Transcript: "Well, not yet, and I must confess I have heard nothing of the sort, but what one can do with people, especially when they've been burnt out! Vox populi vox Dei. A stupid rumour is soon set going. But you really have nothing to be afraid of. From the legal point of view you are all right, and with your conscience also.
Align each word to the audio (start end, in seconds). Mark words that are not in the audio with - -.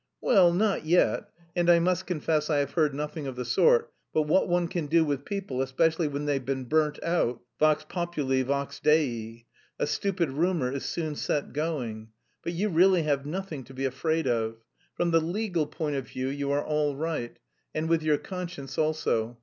"Well, 0.19 0.51
not 0.51 0.83
yet, 0.83 1.29
and 1.55 1.69
I 1.69 1.77
must 1.77 2.07
confess 2.07 2.49
I 2.49 2.57
have 2.57 2.71
heard 2.71 2.91
nothing 2.95 3.27
of 3.27 3.35
the 3.35 3.45
sort, 3.45 3.93
but 4.11 4.23
what 4.23 4.49
one 4.49 4.67
can 4.67 4.87
do 4.87 5.05
with 5.05 5.25
people, 5.25 5.61
especially 5.61 6.07
when 6.07 6.25
they've 6.25 6.43
been 6.43 6.65
burnt 6.65 6.97
out! 7.03 7.39
Vox 7.59 7.85
populi 7.87 8.41
vox 8.41 8.79
Dei. 8.79 9.45
A 9.77 9.85
stupid 9.85 10.31
rumour 10.31 10.71
is 10.71 10.85
soon 10.85 11.13
set 11.15 11.53
going. 11.53 12.07
But 12.41 12.53
you 12.53 12.69
really 12.69 13.03
have 13.03 13.27
nothing 13.27 13.63
to 13.65 13.75
be 13.75 13.85
afraid 13.85 14.25
of. 14.25 14.55
From 14.95 15.11
the 15.11 15.21
legal 15.21 15.67
point 15.67 15.95
of 15.95 16.07
view 16.07 16.29
you 16.29 16.49
are 16.49 16.65
all 16.65 16.95
right, 16.95 17.37
and 17.75 17.87
with 17.87 18.01
your 18.01 18.17
conscience 18.17 18.79
also. 18.79 19.37